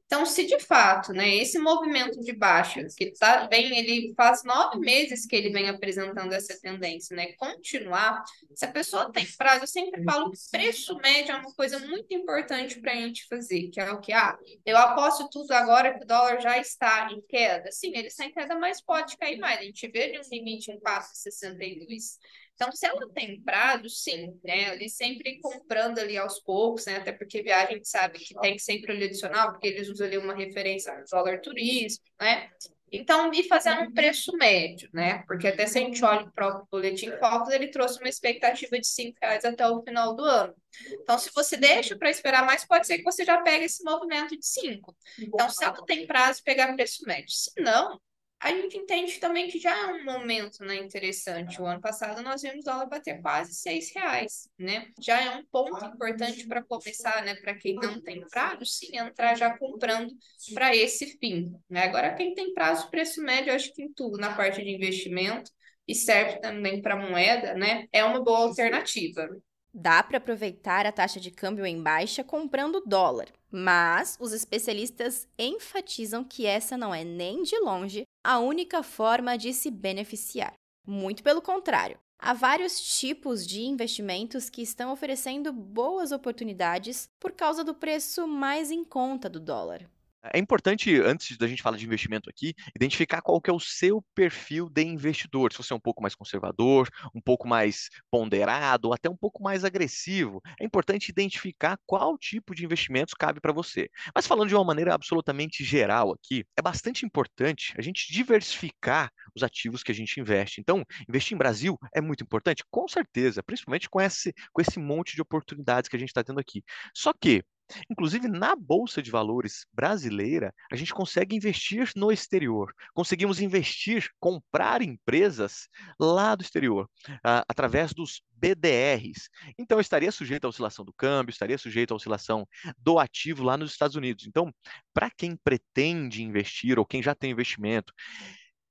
Então, 0.07 0.25
se 0.25 0.47
de 0.47 0.61
fato, 0.61 1.13
né, 1.13 1.35
esse 1.35 1.59
movimento 1.59 2.21
de 2.21 2.33
baixa, 2.33 2.87
que 2.97 3.11
tá, 3.19 3.49
vem, 3.49 3.77
ele 3.77 4.15
faz 4.17 4.45
nove 4.45 4.79
meses 4.79 5.27
que 5.27 5.35
ele 5.35 5.51
vem 5.51 5.69
apresentando 5.69 6.33
essa 6.33 6.57
tendência, 6.61 7.17
né, 7.17 7.33
continuar, 7.33 8.23
se 8.55 8.65
a 8.65 8.71
pessoa 8.71 9.11
tem 9.11 9.27
prazo, 9.37 9.65
eu 9.65 9.67
sempre 9.67 10.05
falo 10.05 10.31
que 10.31 10.39
preço 10.51 10.97
médio 10.99 11.33
é 11.33 11.39
uma 11.39 11.53
coisa 11.55 11.81
muito 11.81 12.15
importante 12.15 12.81
para 12.81 12.93
a 12.93 12.97
gente 12.97 13.27
fazer, 13.27 13.69
que 13.69 13.81
é 13.81 13.91
o 13.91 14.01
que, 14.01 14.13
ah, 14.13 14.39
eu 14.65 14.77
aposto 14.77 15.29
tudo 15.29 15.51
agora 15.53 15.99
que 15.99 16.05
o 16.05 16.07
dólar 16.07 16.41
já 16.41 16.57
está 16.57 17.11
em 17.11 17.21
queda. 17.23 17.73
Sim, 17.73 17.93
ele 17.97 18.07
está 18.07 18.25
em 18.25 18.33
queda, 18.33 18.55
mas 18.57 18.81
pode 18.81 19.17
cair 19.17 19.39
mais. 19.39 19.59
A 19.59 19.65
gente 19.65 19.89
vê 19.89 20.21
um 20.25 20.29
limite 20.31 20.71
em 20.71 20.79
4,62. 20.79 22.19
Então, 22.57 22.73
se 22.73 22.87
ela 22.87 23.07
tem 23.13 23.41
prazo, 23.43 23.89
sim, 23.91 24.41
né? 24.43 24.71
Ali 24.71 24.89
sempre 24.89 25.39
comprando 25.41 25.99
ali 25.99 26.17
aos 26.17 26.41
poucos, 26.41 26.87
né? 26.87 26.97
Até 26.97 27.13
porque 27.13 27.43
viagem 27.43 27.75
a 27.75 27.77
gente 27.77 27.89
sabe 27.89 28.19
que 28.19 28.35
tem 28.41 28.59
sempre 28.59 28.93
ali 28.93 29.05
adicional, 29.05 29.53
porque 29.53 29.67
eles 29.69 29.89
usam 29.91 30.07
ali 30.07 30.17
uma 30.17 30.35
referência 30.35 30.91
ao 30.93 31.05
dólar 31.05 31.41
turismo, 31.43 32.03
né? 32.19 32.51
Então, 32.91 33.33
ir 33.35 33.45
fazendo 33.45 33.83
um 33.83 33.93
preço 33.93 34.33
médio, 34.37 34.89
né? 34.93 35.23
Porque 35.27 35.49
até 35.49 35.67
se 35.67 35.79
a 35.79 35.83
gente 35.83 36.03
olha 36.03 36.25
o 36.25 36.33
próprio 36.33 36.67
boletim 36.71 37.11
Focus, 37.19 37.53
ele 37.53 37.69
trouxe 37.69 37.99
uma 37.99 38.09
expectativa 38.09 38.79
de 38.79 38.87
cinco 38.87 39.19
reais 39.21 39.45
até 39.45 39.69
o 39.69 39.83
final 39.83 40.15
do 40.15 40.25
ano. 40.25 40.55
Então, 41.03 41.19
se 41.19 41.31
você 41.35 41.57
deixa 41.57 41.97
para 41.97 42.11
esperar 42.11 42.47
mais, 42.47 42.65
pode 42.65 42.87
ser 42.87 42.99
que 42.99 43.05
você 43.05 43.25
já 43.25 43.43
pegue 43.43 43.65
esse 43.65 43.83
movimento 43.85 44.39
de 44.39 44.47
cinco. 44.47 44.97
Então, 45.19 45.51
se 45.51 45.63
ela 45.65 45.85
tem 45.85 46.07
prazo, 46.07 46.43
pegar 46.43 46.75
preço 46.75 47.05
médio. 47.05 47.31
Se 47.31 47.51
não, 47.59 48.01
a 48.38 48.50
gente 48.50 48.76
entende 48.76 49.19
também 49.19 49.49
que 49.49 49.59
já 49.59 49.75
é 49.75 49.87
um 49.87 50.05
momento 50.05 50.62
né, 50.62 50.76
interessante. 50.76 51.61
O 51.61 51.66
ano 51.66 51.81
passado 51.81 52.23
nós 52.23 52.43
vimos 52.43 52.61
o 52.61 52.64
dólar 52.64 52.87
bater 52.87 53.21
quase 53.23 53.55
seis 53.55 53.93
reais, 53.95 54.49
né? 54.59 54.88
Já 55.00 55.21
é 55.21 55.37
um 55.37 55.45
ponto 55.47 55.85
importante 55.85 56.47
para 56.47 56.62
começar, 56.62 57.25
né? 57.25 57.35
Para 57.37 57.55
quem 57.55 57.75
não 57.75 58.00
tem 58.00 58.21
prazo, 58.28 58.64
sim, 58.66 58.97
entrar 58.97 59.35
já 59.35 59.57
comprando 59.57 60.12
para 60.52 60.76
esse 60.76 61.19
fim. 61.19 61.50
Né? 61.69 61.85
Agora, 61.85 62.14
quem 62.14 62.35
tem 62.35 62.52
prazo, 62.52 62.90
preço 62.90 63.23
médio, 63.23 63.55
acho 63.55 63.73
que 63.73 63.83
em 63.83 63.93
tudo, 63.93 64.19
na 64.19 64.37
parte 64.37 64.62
de 64.62 64.71
investimento, 64.71 65.50
e 65.88 65.95
serve 65.95 66.40
também 66.40 66.83
para 66.83 66.97
moeda, 66.97 67.55
né? 67.55 67.87
É 67.93 68.05
uma 68.05 68.23
boa 68.23 68.40
alternativa. 68.40 69.28
Dá 69.73 70.02
para 70.02 70.19
aproveitar 70.19 70.87
a 70.87 70.93
taxa 70.93 71.21
de 71.21 71.31
câmbio 71.31 71.64
em 71.66 71.83
baixa 71.83 72.25
comprando 72.25 72.83
dólar, 72.85 73.28
mas 73.50 74.16
os 74.21 74.33
especialistas 74.33 75.28
enfatizam 75.38 76.25
que 76.25 76.47
essa 76.47 76.76
não 76.76 76.95
é 76.95 77.05
nem 77.05 77.43
de 77.43 77.59
longe 77.59 78.05
a 78.26 78.40
única 78.40 78.83
forma 78.83 79.38
de 79.38 79.52
se 79.52 79.71
beneficiar. 79.71 80.52
Muito 80.85 81.23
pelo 81.23 81.40
contrário. 81.40 81.97
Há 82.18 82.33
vários 82.33 82.99
tipos 82.99 83.47
de 83.47 83.62
investimentos 83.62 84.50
que 84.50 84.62
estão 84.62 84.90
oferecendo 84.90 85.52
boas 85.52 86.11
oportunidades 86.11 87.09
por 87.21 87.30
causa 87.30 87.62
do 87.62 87.73
preço 87.73 88.26
mais 88.26 88.73
em 88.73 88.83
conta 88.83 89.30
do 89.30 89.38
dólar. 89.38 89.88
É 90.33 90.38
importante, 90.38 91.00
antes 91.00 91.37
da 91.37 91.47
gente 91.47 91.62
falar 91.62 91.76
de 91.76 91.85
investimento 91.85 92.28
aqui, 92.30 92.54
identificar 92.75 93.21
qual 93.21 93.40
que 93.40 93.50
é 93.50 93.52
o 93.52 93.61
seu 93.61 94.04
perfil 94.14 94.68
de 94.71 94.83
investidor. 94.83 95.52
Se 95.52 95.59
você 95.59 95.73
é 95.73 95.76
um 95.76 95.80
pouco 95.80 96.02
mais 96.02 96.14
conservador, 96.14 96.88
um 97.14 97.21
pouco 97.21 97.47
mais 97.47 97.88
ponderado, 98.11 98.88
ou 98.88 98.95
até 98.95 99.09
um 99.09 99.16
pouco 99.16 99.42
mais 99.42 99.64
agressivo, 99.64 100.40
é 100.61 100.64
importante 100.64 101.09
identificar 101.09 101.78
qual 101.87 102.16
tipo 102.18 102.54
de 102.54 102.64
investimentos 102.64 103.14
cabe 103.14 103.40
para 103.40 103.52
você. 103.52 103.88
Mas 104.14 104.26
falando 104.26 104.49
de 104.49 104.54
uma 104.54 104.64
maneira 104.64 104.95
absolutamente 104.95 105.64
geral 105.64 106.12
aqui, 106.12 106.45
é 106.56 106.62
bastante 106.62 107.04
importante 107.04 107.75
a 107.78 107.83
gente 107.83 108.12
diversificar 108.12 109.11
os 109.35 109.42
ativos 109.42 109.83
que 109.83 109.92
a 109.92 109.95
gente 109.95 110.18
investe. 110.21 110.61
Então, 110.61 110.85
investir 111.09 111.35
em 111.35 111.38
Brasil 111.38 111.78
é 111.95 112.00
muito 112.00 112.23
importante, 112.25 112.64
com 112.71 112.88
certeza, 112.88 113.42
principalmente 113.42 113.88
com 113.88 114.00
esse, 114.00 114.33
com 114.52 114.61
esse 114.62 114.78
monte 114.78 115.14
de 115.14 115.23
oportunidades 115.23 115.88
que 115.88 115.97
a 115.97 115.99
gente 115.99 116.09
está 116.09 116.25
tendo 116.25 116.40
aqui. 116.40 116.62
Só 116.95 117.12
que 117.12 117.42
Inclusive, 117.90 118.28
na 118.28 118.54
Bolsa 118.54 119.02
de 119.02 119.11
Valores 119.11 119.66
brasileira, 119.73 120.54
a 120.70 120.76
gente 120.76 120.94
consegue 120.94 121.35
investir 121.35 121.90
no 121.96 122.12
exterior. 122.12 122.73
Conseguimos 122.94 123.40
investir, 123.40 124.08
comprar 124.20 124.82
empresas 124.82 125.68
lá 125.99 126.35
do 126.35 126.42
exterior, 126.42 126.88
uh, 127.08 127.42
através 127.49 127.92
dos 127.92 128.23
BDRs. 128.32 129.28
Então, 129.58 129.80
estaria 129.80 130.12
sujeito 130.12 130.44
à 130.44 130.49
oscilação 130.49 130.85
do 130.85 130.92
câmbio, 130.92 131.30
estaria 131.30 131.58
sujeito 131.58 131.92
à 131.92 131.96
oscilação 131.96 132.46
do 132.78 132.99
ativo 132.99 133.42
lá 133.42 133.56
nos 133.56 133.73
Estados 133.73 133.96
Unidos. 133.96 134.26
Então, 134.26 134.52
para 134.92 135.11
quem 135.11 135.37
pretende 135.37 136.23
investir 136.23 136.78
ou 136.78 136.87
quem 136.87 137.02
já 137.02 137.14
tem 137.14 137.30
investimento, 137.30 137.92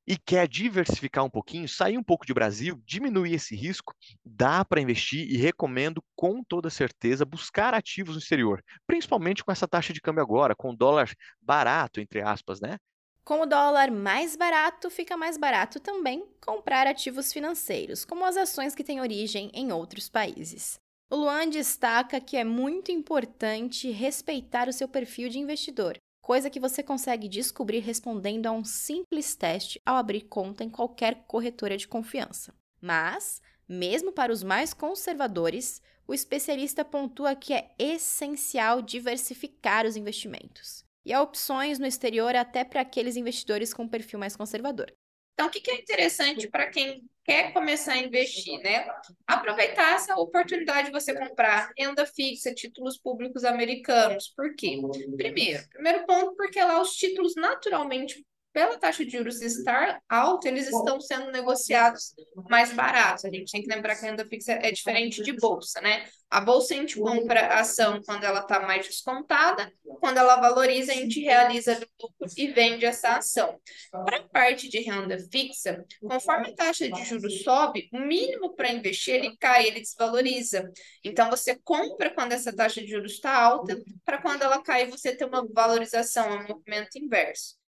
e 0.08 0.18
quer 0.18 0.48
diversificar 0.48 1.24
um 1.24 1.30
pouquinho, 1.30 1.68
sair 1.68 1.98
um 1.98 2.04
pouco 2.04 2.26
de 2.26 2.34
Brasil, 2.34 2.82
diminuir 2.86 3.34
esse 3.34 3.56
risco, 3.56 3.94
dá 4.24 4.64
para 4.64 4.82
investir 4.82 5.28
e 5.30 5.38
recomendo 5.38 6.04
com 6.16 6.44
toda 6.44 6.70
certeza 6.70 7.26
buscar 7.26 7.74
ativos 7.74 8.16
no 8.16 8.22
exterior, 8.22 8.64
principalmente 8.86 9.44
com 9.44 9.52
essa 9.52 9.68
taxa 9.68 9.94
de 9.94 10.02
câmbio 10.02 10.22
agora, 10.22 10.56
com 10.56 10.70
o 10.70 10.76
dólar 10.76 11.12
barato, 11.42 12.00
entre 12.00 12.22
aspas, 12.22 12.62
né? 12.62 12.78
Com 13.24 13.42
o 13.42 13.46
dólar 13.48 13.90
mais 13.90 14.36
barato, 14.36 14.90
fica 14.92 15.18
mais 15.18 15.36
barato 15.36 15.80
também 15.80 16.28
comprar 16.40 16.86
ativos 16.86 17.34
financeiros, 17.34 18.06
como 18.06 18.24
as 18.24 18.38
ações 18.38 18.76
que 18.76 18.84
têm 18.84 19.02
origem 19.02 19.50
em 19.52 19.72
outros 19.72 20.08
países. 20.08 20.80
O 21.10 21.16
Luan 21.16 21.50
destaca 21.50 22.22
que 22.22 22.38
é 22.38 22.44
muito 22.44 22.92
importante 22.92 23.90
respeitar 23.90 24.68
o 24.68 24.74
seu 24.74 24.88
perfil 24.88 25.30
de 25.30 25.40
investidor 25.40 25.98
coisa 26.26 26.50
que 26.50 26.60
você 26.60 26.82
consegue 26.82 27.28
descobrir 27.28 27.82
respondendo 27.82 28.48
a 28.48 28.52
um 28.52 28.66
simples 28.66 29.36
teste 29.36 29.80
ao 29.86 29.96
abrir 29.96 30.22
conta 30.22 30.64
em 30.64 30.70
qualquer 30.72 31.24
corretora 31.28 31.78
de 31.78 31.88
confiança. 31.88 32.52
Mas, 32.82 33.44
mesmo 33.70 34.12
para 34.12 34.34
os 34.34 34.42
mais 34.42 34.74
conservadores, 34.74 35.84
o 36.08 36.16
especialista 36.16 36.84
pontua 36.84 37.36
que 37.36 37.54
é 37.54 37.70
essencial 37.78 38.82
diversificar 38.82 39.86
os 39.86 39.96
investimentos. 39.96 40.84
E 41.06 41.14
há 41.14 41.22
opções 41.22 41.78
no 41.78 41.86
exterior 41.86 42.36
até 42.36 42.64
para 42.64 42.82
aqueles 42.82 43.16
investidores 43.16 43.72
com 43.72 43.88
perfil 43.88 44.18
mais 44.18 44.36
conservador. 44.36 44.92
Então, 45.36 45.46
o 45.46 45.52
que 45.52 45.70
é 45.70 45.80
interessante 45.80 46.48
para 46.48 46.72
quem 46.72 47.08
quer 47.26 47.52
começar 47.52 47.94
a 47.94 47.98
investir, 47.98 48.60
né? 48.62 48.88
Aproveitar 49.26 49.96
essa 49.96 50.16
oportunidade 50.16 50.88
de 50.88 50.94
você 50.94 51.14
comprar 51.14 51.72
renda 51.78 52.06
fixa, 52.06 52.54
títulos 52.54 52.98
públicos 53.00 53.44
americanos. 53.44 54.32
Por 54.36 54.56
quê? 54.56 54.80
Primeiro, 55.18 55.68
primeiro 55.70 56.06
ponto, 56.06 56.36
porque 56.36 56.64
lá 56.64 56.80
os 56.80 56.92
títulos 56.92 57.36
naturalmente 57.36 58.24
pela 58.56 58.80
taxa 58.80 59.04
de 59.04 59.12
juros 59.12 59.42
estar 59.42 60.02
alta, 60.08 60.48
eles 60.48 60.68
estão 60.68 60.98
sendo 61.02 61.30
negociados 61.30 62.16
mais 62.50 62.72
baratos. 62.72 63.26
A 63.26 63.30
gente 63.30 63.52
tem 63.52 63.62
que 63.62 63.68
lembrar 63.68 63.98
que 63.98 64.06
a 64.06 64.12
renda 64.12 64.26
fixa 64.26 64.54
é 64.54 64.72
diferente 64.72 65.22
de 65.22 65.34
bolsa, 65.34 65.82
né? 65.82 66.06
A 66.30 66.40
bolsa 66.40 66.74
a 66.74 66.78
gente 66.78 66.98
compra 66.98 67.48
a 67.48 67.60
ação 67.60 68.02
quando 68.06 68.24
ela 68.24 68.40
está 68.40 68.62
mais 68.62 68.88
descontada, 68.88 69.70
quando 70.00 70.20
ela 70.20 70.38
valoriza, 70.38 70.94
a 70.94 70.96
gente 70.96 71.20
realiza 71.20 71.74
lucro 72.02 72.28
e 72.38 72.48
vende 72.48 72.86
essa 72.86 73.18
ação. 73.18 73.60
Para 73.92 74.20
a 74.20 74.24
parte 74.30 74.70
de 74.70 74.80
renda 74.80 75.18
fixa, 75.30 75.84
conforme 76.00 76.52
a 76.52 76.56
taxa 76.56 76.90
de 76.90 77.04
juros 77.04 77.44
sobe, 77.44 77.90
o 77.92 78.00
mínimo 78.00 78.56
para 78.56 78.72
investir 78.72 79.16
ele 79.16 79.36
cai, 79.36 79.68
ele 79.68 79.82
desvaloriza. 79.82 80.72
Então 81.04 81.30
você 81.30 81.60
compra 81.62 82.10
quando 82.10 82.32
essa 82.32 82.56
taxa 82.56 82.80
de 82.80 82.88
juros 82.88 83.12
está 83.12 83.34
alta, 83.34 83.78
para 84.06 84.22
quando 84.22 84.44
ela 84.44 84.64
cai 84.64 84.86
você 84.86 85.14
ter 85.14 85.26
uma 85.26 85.46
valorização, 85.46 86.38
um 86.38 86.48
movimento 86.48 86.98
inverso. 86.98 87.65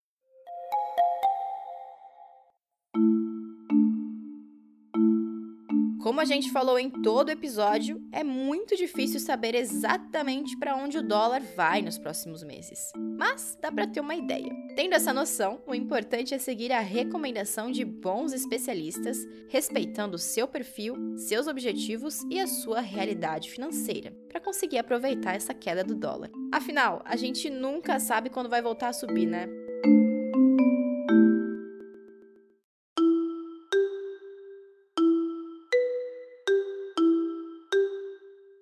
Como 6.06 6.20
a 6.20 6.24
gente 6.24 6.52
falou 6.52 6.78
em 6.78 6.88
todo 6.88 7.30
o 7.30 7.32
episódio, 7.32 8.00
é 8.12 8.22
muito 8.22 8.76
difícil 8.76 9.18
saber 9.18 9.56
exatamente 9.56 10.56
para 10.56 10.76
onde 10.76 10.96
o 10.98 11.02
dólar 11.02 11.42
vai 11.56 11.82
nos 11.82 11.98
próximos 11.98 12.44
meses. 12.44 12.92
Mas 13.18 13.58
dá 13.60 13.72
para 13.72 13.88
ter 13.88 13.98
uma 13.98 14.14
ideia. 14.14 14.54
Tendo 14.76 14.94
essa 14.94 15.12
noção, 15.12 15.60
o 15.66 15.74
importante 15.74 16.32
é 16.32 16.38
seguir 16.38 16.70
a 16.70 16.78
recomendação 16.78 17.72
de 17.72 17.84
bons 17.84 18.32
especialistas, 18.32 19.18
respeitando 19.48 20.14
o 20.14 20.18
seu 20.18 20.46
perfil, 20.46 20.94
seus 21.16 21.48
objetivos 21.48 22.22
e 22.30 22.38
a 22.38 22.46
sua 22.46 22.80
realidade 22.80 23.50
financeira, 23.50 24.12
para 24.28 24.40
conseguir 24.40 24.78
aproveitar 24.78 25.34
essa 25.34 25.52
queda 25.52 25.82
do 25.82 25.96
dólar. 25.96 26.30
Afinal, 26.52 27.02
a 27.04 27.16
gente 27.16 27.50
nunca 27.50 27.98
sabe 27.98 28.30
quando 28.30 28.48
vai 28.48 28.62
voltar 28.62 28.90
a 28.90 28.92
subir, 28.92 29.26
né? 29.26 29.48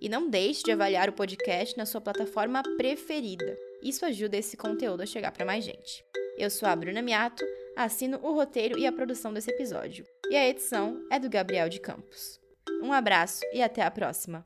E 0.00 0.08
não 0.08 0.28
deixe 0.28 0.62
de 0.62 0.72
avaliar 0.72 1.08
o 1.08 1.12
podcast 1.12 1.76
na 1.76 1.84
sua 1.84 2.00
plataforma 2.00 2.62
preferida. 2.76 3.56
Isso 3.82 4.04
ajuda 4.04 4.36
esse 4.36 4.56
conteúdo 4.56 5.02
a 5.02 5.06
chegar 5.06 5.32
para 5.32 5.44
mais 5.44 5.64
gente. 5.64 6.04
Eu 6.38 6.48
sou 6.48 6.68
a 6.68 6.74
Bruna 6.74 7.02
Miato, 7.02 7.44
assino 7.76 8.18
o 8.22 8.32
roteiro 8.32 8.78
e 8.78 8.86
a 8.86 8.92
produção 8.92 9.32
desse 9.32 9.50
episódio. 9.50 10.06
E 10.30 10.36
a 10.36 10.48
edição 10.48 11.04
é 11.10 11.18
do 11.18 11.28
Gabriel 11.28 11.68
de 11.68 11.80
Campos. 11.80 12.40
Um 12.82 12.92
abraço 12.92 13.40
e 13.52 13.62
até 13.62 13.82
a 13.82 13.90
próxima! 13.90 14.42